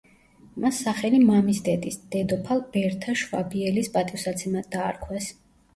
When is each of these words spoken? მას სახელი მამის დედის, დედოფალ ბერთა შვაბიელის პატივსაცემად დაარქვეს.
მას 0.63 0.79
სახელი 0.85 1.19
მამის 1.25 1.59
დედის, 1.67 1.99
დედოფალ 2.17 2.65
ბერთა 2.73 3.17
შვაბიელის 3.25 3.95
პატივსაცემად 3.99 4.73
დაარქვეს. 4.79 5.33